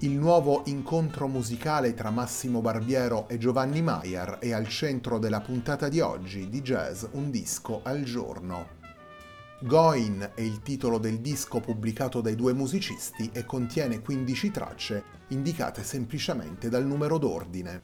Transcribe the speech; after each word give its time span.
Il 0.00 0.10
nuovo 0.10 0.60
incontro 0.66 1.26
musicale 1.26 1.94
tra 1.94 2.10
Massimo 2.10 2.60
Barbiero 2.60 3.26
e 3.30 3.38
Giovanni 3.38 3.80
Maier 3.80 4.36
è 4.40 4.52
al 4.52 4.68
centro 4.68 5.18
della 5.18 5.40
puntata 5.40 5.88
di 5.88 6.00
oggi 6.00 6.50
di 6.50 6.60
Jazz 6.60 7.06
Un 7.12 7.30
disco 7.30 7.80
al 7.82 8.02
giorno. 8.02 8.74
Goin 9.60 10.32
è 10.34 10.42
il 10.42 10.60
titolo 10.60 10.98
del 10.98 11.20
disco 11.20 11.60
pubblicato 11.60 12.20
dai 12.20 12.34
due 12.34 12.52
musicisti 12.52 13.30
e 13.32 13.46
contiene 13.46 14.02
15 14.02 14.50
tracce 14.50 15.04
indicate 15.28 15.82
semplicemente 15.82 16.68
dal 16.68 16.84
numero 16.84 17.16
d'ordine. 17.16 17.82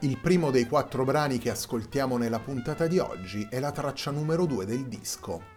Il 0.00 0.18
primo 0.18 0.50
dei 0.50 0.66
quattro 0.66 1.04
brani 1.04 1.36
che 1.36 1.50
ascoltiamo 1.50 2.16
nella 2.16 2.40
puntata 2.40 2.86
di 2.86 2.98
oggi 2.98 3.46
è 3.50 3.60
la 3.60 3.72
traccia 3.72 4.10
numero 4.10 4.46
2 4.46 4.64
del 4.64 4.86
disco, 4.86 5.53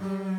Mm-hmm. 0.00 0.37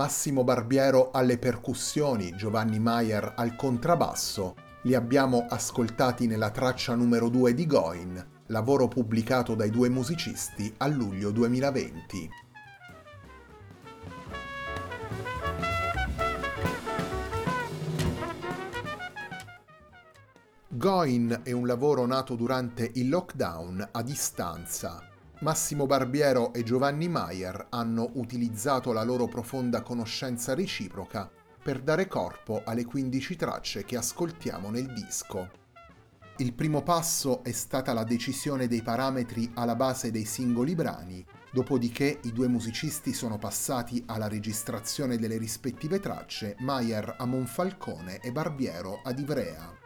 Massimo 0.00 0.44
Barbiero 0.44 1.10
alle 1.10 1.36
percussioni, 1.36 2.34
Giovanni 2.34 2.78
Maier 2.78 3.34
al 3.36 3.54
contrabbasso, 3.54 4.54
li 4.84 4.94
abbiamo 4.94 5.44
ascoltati 5.46 6.26
nella 6.26 6.48
traccia 6.48 6.94
numero 6.94 7.28
2 7.28 7.52
di 7.52 7.66
Goin, 7.66 8.28
lavoro 8.46 8.88
pubblicato 8.88 9.54
dai 9.54 9.68
due 9.68 9.90
musicisti 9.90 10.72
a 10.78 10.86
luglio 10.86 11.30
2020. 11.32 12.30
Goin 20.68 21.40
è 21.42 21.52
un 21.52 21.66
lavoro 21.66 22.06
nato 22.06 22.36
durante 22.36 22.90
il 22.94 23.10
lockdown 23.10 23.86
a 23.92 24.02
distanza. 24.02 25.09
Massimo 25.40 25.86
Barbiero 25.86 26.52
e 26.52 26.62
Giovanni 26.62 27.08
Maier 27.08 27.68
hanno 27.70 28.10
utilizzato 28.14 28.92
la 28.92 29.02
loro 29.02 29.26
profonda 29.26 29.80
conoscenza 29.80 30.54
reciproca 30.54 31.30
per 31.62 31.80
dare 31.80 32.06
corpo 32.08 32.60
alle 32.62 32.84
15 32.84 33.36
tracce 33.36 33.84
che 33.84 33.96
ascoltiamo 33.96 34.68
nel 34.68 34.92
disco. 34.92 35.50
Il 36.36 36.52
primo 36.52 36.82
passo 36.82 37.42
è 37.42 37.52
stata 37.52 37.94
la 37.94 38.04
decisione 38.04 38.66
dei 38.66 38.82
parametri 38.82 39.50
alla 39.54 39.76
base 39.76 40.10
dei 40.10 40.26
singoli 40.26 40.74
brani, 40.74 41.24
dopodiché 41.52 42.20
i 42.24 42.32
due 42.32 42.48
musicisti 42.48 43.14
sono 43.14 43.38
passati 43.38 44.02
alla 44.08 44.28
registrazione 44.28 45.16
delle 45.16 45.38
rispettive 45.38 46.00
tracce, 46.00 46.54
Maier 46.58 47.14
a 47.16 47.24
Monfalcone 47.24 48.20
e 48.20 48.30
Barbiero 48.30 49.00
ad 49.02 49.18
Ivrea. 49.18 49.79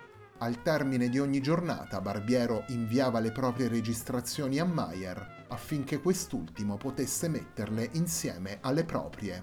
Al 0.44 0.60
termine 0.60 1.08
di 1.08 1.18
ogni 1.18 1.40
giornata 1.40 2.02
Barbiero 2.02 2.64
inviava 2.68 3.18
le 3.18 3.32
proprie 3.32 3.66
registrazioni 3.66 4.58
a 4.58 4.66
Maier 4.66 5.46
affinché 5.48 6.00
quest'ultimo 6.00 6.76
potesse 6.76 7.28
metterle 7.28 7.88
insieme 7.92 8.58
alle 8.60 8.84
proprie. 8.84 9.42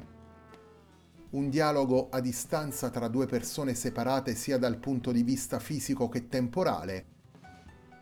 Un 1.32 1.50
dialogo 1.50 2.10
a 2.12 2.20
distanza 2.20 2.92
tra 2.92 3.08
due 3.08 3.26
persone 3.26 3.74
separate 3.74 4.36
sia 4.36 4.60
dal 4.60 4.78
punto 4.78 5.12
di 5.12 5.24
vista 5.24 5.58
fisico 5.58 6.08
che 6.08 6.28
temporale. 6.28 7.06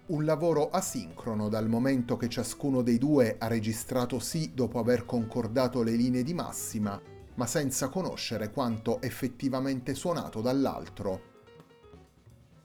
Un 0.08 0.26
lavoro 0.26 0.70
asincrono 0.70 1.48
dal 1.48 1.70
momento 1.70 2.18
che 2.18 2.28
ciascuno 2.28 2.82
dei 2.82 2.98
due 2.98 3.38
ha 3.40 3.48
registrato 3.48 4.20
sì 4.20 4.52
dopo 4.54 4.78
aver 4.78 5.06
concordato 5.06 5.84
le 5.84 5.94
linee 5.94 6.24
di 6.24 6.34
massima, 6.34 7.02
ma 7.36 7.46
senza 7.46 7.88
conoscere 7.88 8.52
quanto 8.52 9.00
effettivamente 9.02 9.94
suonato 9.94 10.42
dall'altro 10.42 11.29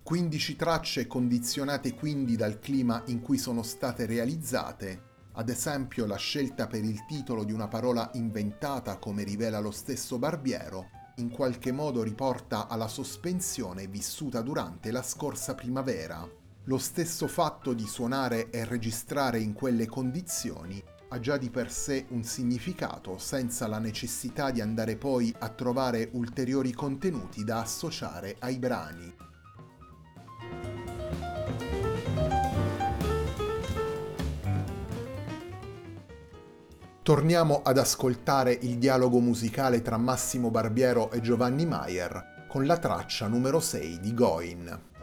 15 0.05 0.57
tracce 0.57 1.07
condizionate 1.07 1.95
quindi 1.95 2.37
dal 2.37 2.59
clima 2.59 3.03
in 3.07 3.23
cui 3.23 3.39
sono 3.39 3.63
state 3.63 4.05
realizzate, 4.05 5.03
ad 5.33 5.49
esempio 5.49 6.05
la 6.05 6.19
scelta 6.19 6.67
per 6.67 6.85
il 6.85 7.07
titolo 7.07 7.43
di 7.43 7.53
una 7.53 7.69
parola 7.69 8.11
inventata 8.13 8.99
come 8.99 9.23
rivela 9.23 9.61
lo 9.61 9.71
stesso 9.71 10.19
Barbiero, 10.19 10.91
in 11.17 11.31
qualche 11.31 11.73
modo 11.73 12.03
riporta 12.03 12.69
alla 12.69 12.87
sospensione 12.87 13.87
vissuta 13.87 14.43
durante 14.43 14.91
la 14.91 15.03
scorsa 15.03 15.55
primavera. 15.55 16.29
Lo 16.65 16.79
stesso 16.79 17.27
fatto 17.27 17.73
di 17.73 17.87
suonare 17.87 18.51
e 18.51 18.67
registrare 18.67 19.41
in 19.41 19.55
quelle 19.55 19.87
condizioni 19.87 20.85
ha 21.09 21.19
già 21.19 21.39
di 21.39 21.49
per 21.49 21.73
sé 21.73 22.05
un 22.11 22.25
significato 22.25 23.17
senza 23.17 23.67
la 23.67 23.79
necessità 23.79 24.51
di 24.51 24.61
andare 24.61 24.97
poi 24.97 25.35
a 25.39 25.49
trovare 25.49 26.11
ulteriori 26.13 26.75
contenuti 26.75 27.43
da 27.43 27.61
associare 27.61 28.37
ai 28.41 28.59
brani. 28.59 29.33
Torniamo 37.05 37.61
ad 37.63 37.77
ascoltare 37.77 38.57
il 38.63 38.79
dialogo 38.79 39.21
musicale 39.21 39.83
tra 39.83 39.99
Massimo 39.99 40.51
Barbiero 40.51 41.11
e 41.11 41.21
Giovanni 41.21 41.67
Maier 41.67 42.47
con 42.49 42.65
la 42.65 42.79
traccia 42.79 43.27
numero 43.27 43.61
6 43.61 44.01
di 44.01 44.15
Goin. 44.15 44.94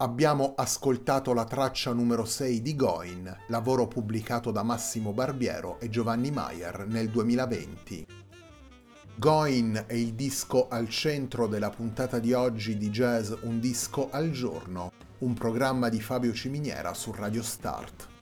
Abbiamo 0.00 0.54
ascoltato 0.56 1.32
la 1.34 1.42
traccia 1.42 1.92
numero 1.92 2.24
6 2.24 2.62
di 2.62 2.76
Goin, 2.76 3.36
lavoro 3.48 3.88
pubblicato 3.88 4.52
da 4.52 4.62
Massimo 4.62 5.12
Barbiero 5.12 5.80
e 5.80 5.88
Giovanni 5.88 6.30
Maier 6.30 6.86
nel 6.86 7.08
2020. 7.10 8.06
Goin 9.16 9.86
è 9.88 9.94
il 9.94 10.14
disco 10.14 10.68
al 10.68 10.88
centro 10.88 11.48
della 11.48 11.70
puntata 11.70 12.20
di 12.20 12.32
oggi 12.32 12.76
di 12.76 12.90
Jazz 12.90 13.32
Un 13.40 13.58
disco 13.58 14.08
al 14.12 14.30
giorno, 14.30 14.92
un 15.18 15.34
programma 15.34 15.88
di 15.88 16.00
Fabio 16.00 16.32
Ciminiera 16.32 16.94
su 16.94 17.10
Radio 17.10 17.42
Start. 17.42 18.17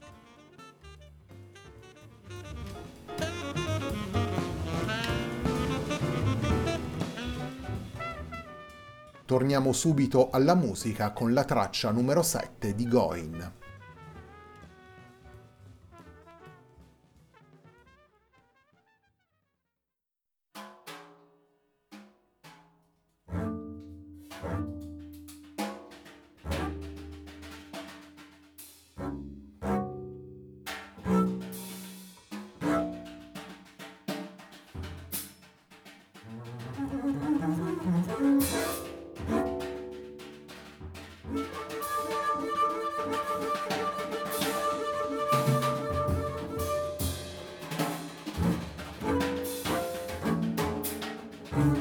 Torniamo 9.37 9.71
subito 9.71 10.31
alla 10.31 10.55
musica 10.55 11.11
con 11.11 11.31
la 11.31 11.43
traccia 11.43 11.91
numero 11.91 12.23
7 12.23 12.73
di 12.73 12.87
Goin. 12.87 13.66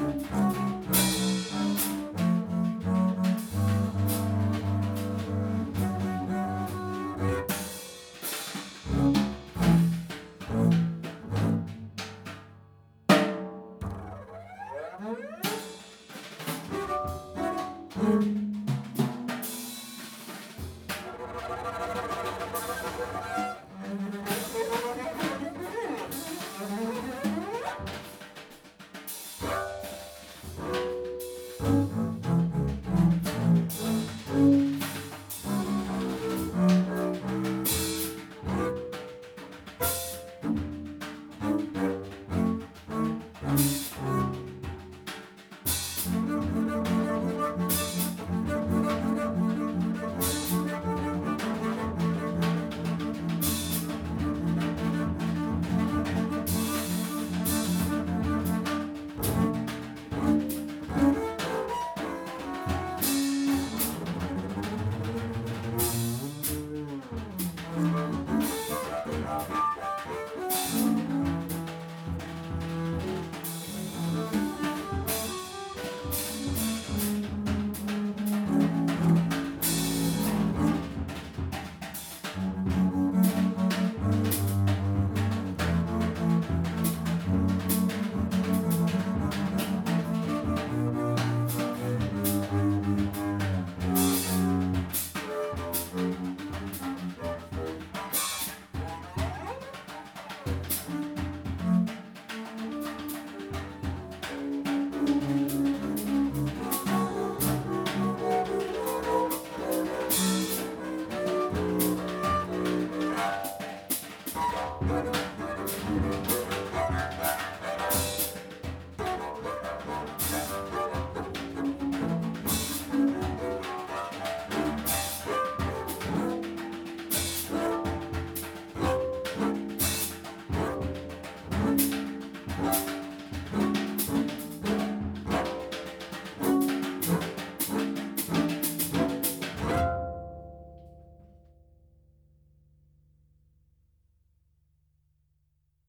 Bye. 0.07 0.46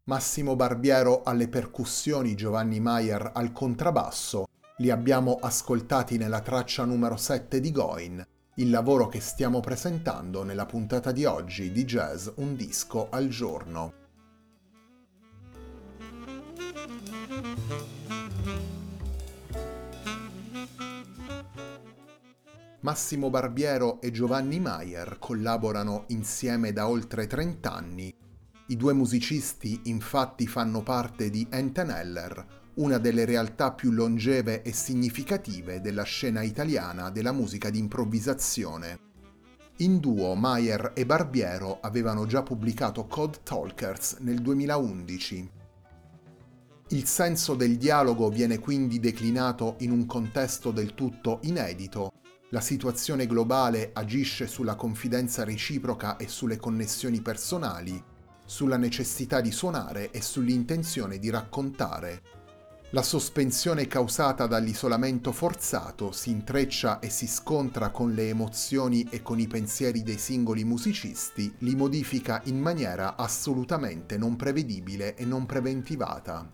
Massimo 0.07 0.55
Barbiero 0.55 1.23
alle 1.23 1.49
percussioni, 1.49 2.33
Giovanni 2.33 2.79
Maier 2.79 3.31
al 3.33 3.51
contrabbasso, 3.51 4.45
li 4.77 4.89
abbiamo 4.89 5.37
ascoltati 5.41 6.17
nella 6.17 6.39
traccia 6.39 6.85
numero 6.85 7.17
7 7.17 7.59
di 7.59 7.71
Goin, 7.71 8.25
il 8.55 8.69
lavoro 8.69 9.07
che 9.07 9.19
stiamo 9.19 9.59
presentando 9.59 10.43
nella 10.43 10.65
puntata 10.65 11.11
di 11.11 11.25
oggi 11.25 11.73
di 11.73 11.83
Jazz 11.83 12.29
Un 12.35 12.55
disco 12.55 13.09
al 13.09 13.27
giorno. 13.27 13.93
Massimo 22.79 23.29
Barbiero 23.29 23.99
e 23.99 24.11
Giovanni 24.11 24.61
Maier 24.61 25.17
collaborano 25.19 26.05
insieme 26.07 26.71
da 26.71 26.87
oltre 26.87 27.27
30 27.27 27.73
anni 27.73 28.15
i 28.69 28.75
due 28.75 28.91
musicisti 28.91 29.79
infatti 29.83 30.45
fanno 30.45 30.83
parte 30.83 31.29
di 31.29 31.47
Enteneller, 31.49 32.71
una 32.75 32.97
delle 32.97 33.23
realtà 33.23 33.71
più 33.71 33.91
longeve 33.91 34.61
e 34.61 34.73
significative 34.73 35.79
della 35.79 36.03
scena 36.03 36.41
italiana 36.41 37.09
della 37.09 37.31
musica 37.31 37.69
di 37.69 37.79
improvvisazione. 37.79 38.99
In 39.77 39.99
duo 39.99 40.35
Mayer 40.35 40.91
e 40.95 41.05
Barbiero 41.05 41.79
avevano 41.79 42.25
già 42.25 42.43
pubblicato 42.43 43.05
Code 43.05 43.39
Talkers 43.43 44.17
nel 44.19 44.41
2011. 44.41 45.51
Il 46.89 47.05
senso 47.05 47.55
del 47.55 47.77
dialogo 47.77 48.29
viene 48.29 48.59
quindi 48.59 48.99
declinato 48.99 49.75
in 49.79 49.91
un 49.91 50.05
contesto 50.05 50.71
del 50.71 50.93
tutto 50.93 51.39
inedito. 51.43 52.11
La 52.49 52.61
situazione 52.61 53.27
globale 53.27 53.91
agisce 53.93 54.45
sulla 54.45 54.75
confidenza 54.75 55.43
reciproca 55.43 56.17
e 56.17 56.27
sulle 56.27 56.57
connessioni 56.57 57.21
personali, 57.21 58.01
sulla 58.47 58.77
necessità 58.77 59.41
di 59.41 59.51
suonare 59.51 60.09
e 60.09 60.23
sull'intenzione 60.23 61.19
di 61.19 61.29
raccontare. 61.29 62.21
La 62.91 63.03
sospensione 63.03 63.85
causata 63.85 64.47
dall'isolamento 64.47 65.33
forzato 65.33 66.13
si 66.13 66.31
intreccia 66.31 66.99
e 66.99 67.09
si 67.09 67.27
scontra 67.27 67.89
con 67.89 68.13
le 68.13 68.29
emozioni 68.29 69.05
e 69.09 69.21
con 69.21 69.39
i 69.39 69.47
pensieri 69.47 70.03
dei 70.03 70.17
singoli 70.17 70.63
musicisti, 70.63 71.53
li 71.59 71.75
modifica 71.75 72.41
in 72.45 72.57
maniera 72.57 73.17
assolutamente 73.17 74.17
non 74.17 74.37
prevedibile 74.37 75.15
e 75.15 75.25
non 75.25 75.45
preventivata. 75.45 76.49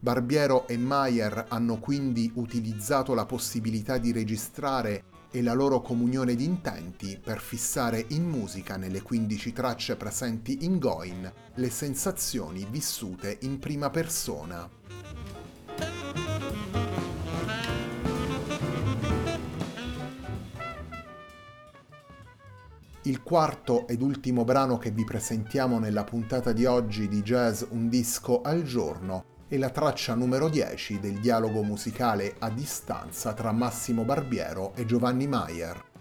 Barbiero 0.00 0.66
e 0.66 0.78
Mayer 0.78 1.44
hanno 1.48 1.78
quindi 1.78 2.32
utilizzato 2.34 3.12
la 3.12 3.26
possibilità 3.26 3.98
di 3.98 4.12
registrare 4.12 5.04
e 5.32 5.42
la 5.42 5.54
loro 5.54 5.80
comunione 5.80 6.34
di 6.36 6.44
intenti 6.44 7.18
per 7.20 7.40
fissare 7.40 8.04
in 8.08 8.22
musica 8.22 8.76
nelle 8.76 9.00
15 9.00 9.52
tracce 9.52 9.96
presenti 9.96 10.64
in 10.64 10.78
Goin 10.78 11.32
le 11.54 11.70
sensazioni 11.70 12.66
vissute 12.70 13.38
in 13.40 13.58
prima 13.58 13.88
persona. 13.90 14.68
Il 23.04 23.22
quarto 23.22 23.88
ed 23.88 24.00
ultimo 24.00 24.44
brano 24.44 24.78
che 24.78 24.90
vi 24.90 25.04
presentiamo 25.04 25.80
nella 25.80 26.04
puntata 26.04 26.52
di 26.52 26.66
oggi 26.66 27.08
di 27.08 27.22
Jazz 27.22 27.64
Un 27.70 27.88
disco 27.88 28.42
al 28.42 28.62
giorno 28.62 29.31
e 29.52 29.58
la 29.58 29.68
traccia 29.68 30.14
numero 30.14 30.48
10 30.48 30.98
del 30.98 31.20
dialogo 31.20 31.62
musicale 31.62 32.36
a 32.38 32.48
distanza 32.48 33.34
tra 33.34 33.52
Massimo 33.52 34.02
Barbiero 34.02 34.72
e 34.74 34.86
Giovanni 34.86 35.26
Maier. 35.26 35.91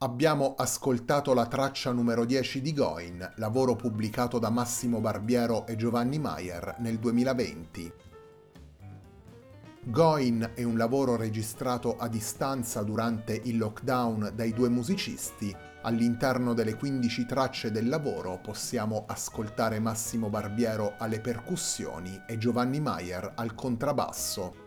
Abbiamo 0.00 0.54
ascoltato 0.56 1.34
la 1.34 1.46
traccia 1.46 1.90
numero 1.90 2.24
10 2.24 2.60
di 2.60 2.72
Goin, 2.72 3.32
lavoro 3.34 3.74
pubblicato 3.74 4.38
da 4.38 4.48
Massimo 4.48 5.00
Barbiero 5.00 5.66
e 5.66 5.74
Giovanni 5.74 6.20
Maier 6.20 6.76
nel 6.78 7.00
2020. 7.00 7.92
Goin 9.86 10.52
è 10.54 10.62
un 10.62 10.76
lavoro 10.76 11.16
registrato 11.16 11.96
a 11.96 12.06
distanza 12.06 12.84
durante 12.84 13.40
il 13.46 13.58
lockdown 13.58 14.34
dai 14.36 14.52
due 14.52 14.68
musicisti. 14.68 15.52
All'interno 15.82 16.54
delle 16.54 16.76
15 16.76 17.26
tracce 17.26 17.72
del 17.72 17.88
lavoro 17.88 18.38
possiamo 18.40 19.02
ascoltare 19.04 19.80
Massimo 19.80 20.28
Barbiero 20.28 20.94
alle 20.96 21.20
percussioni 21.20 22.22
e 22.24 22.38
Giovanni 22.38 22.78
Maier 22.78 23.32
al 23.34 23.52
contrabbasso. 23.56 24.66